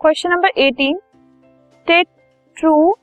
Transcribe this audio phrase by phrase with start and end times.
[0.00, 0.94] Question number 18
[1.72, 2.06] state
[2.56, 2.94] true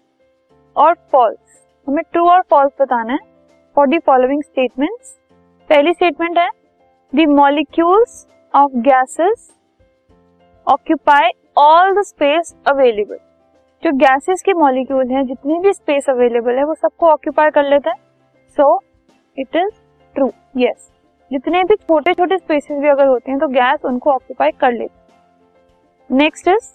[0.76, 3.20] और false हमें true और फॉल्स बताना है
[3.76, 5.12] फॉर दी फॉलोइंग स्टेटमेंट्स
[5.70, 6.50] पहली स्टेटमेंट है
[7.14, 8.26] the molecules
[8.56, 9.48] of gases
[10.68, 13.20] occupy all the space available
[13.84, 17.90] जो गैसेस के मॉलिक्यूल हैं, जितनी भी स्पेस अवेलेबल है, वो सबको ऑक्यूपाई कर लेता
[17.90, 17.96] है.
[18.58, 18.80] So
[19.38, 19.70] it is
[20.16, 20.90] true yes
[21.32, 26.16] जितने भी छोटे छोटे स्पेसेस भी अगर होते हैं तो गैस उनको ऑक्यूपाई कर लेती
[26.16, 26.74] next is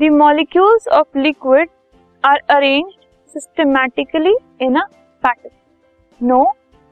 [0.00, 1.68] the molecules of liquid
[2.24, 2.92] are arrange
[3.34, 4.84] systematically in a
[5.22, 6.42] pattern no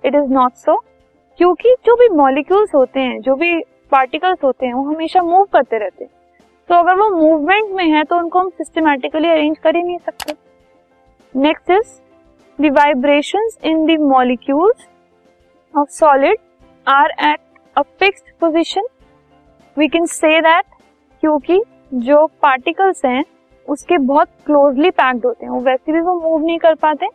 [0.04, 0.76] it is not so
[1.38, 3.60] क्योंकि जो भी मॉलिक्यूल्स होते हैं, जो भी
[3.92, 6.10] पार्टिकल्स होते हैं, वो हमेशा मूव करते रहते हैं।
[6.68, 10.34] तो अगर वो मूवमेंट में है तो उनको हम सिस्टमैटिकली अरेंज कर ही नहीं सकते।
[11.34, 11.96] Next is
[12.58, 13.20] the
[13.64, 14.88] in the molecules
[15.74, 16.38] of solid
[16.86, 17.40] are at
[17.76, 18.86] a fixed position
[19.76, 20.64] we can say that
[21.22, 21.60] क्योंकि
[21.92, 23.24] जो पार्टिकल्स हैं,
[23.68, 27.06] उसके बहुत क्लोजली पैक्ड होते हैं। वो वैसे भी वो मूव नहीं कर पाते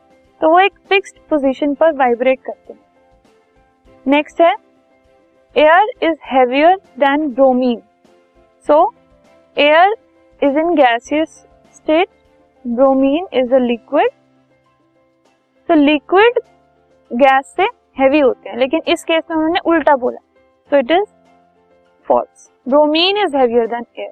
[0.41, 2.79] तो वो एक फिक्स्ड पोजीशन पर वाइब्रेट करते हैं।
[4.05, 4.53] नेक्स्ट है
[5.55, 7.81] air is heavier than bromine
[8.65, 8.79] so
[9.57, 9.95] air
[10.41, 12.09] is in gaseous state
[12.65, 14.09] bromine is a liquid
[15.69, 16.39] तो लिक्विड
[17.11, 17.63] गैस से
[17.97, 20.17] हैवी होते हैं, लेकिन इस केस में उन्होंने उल्टा बोला।
[20.71, 21.05] So it is
[22.07, 24.11] false bromine is heavier than air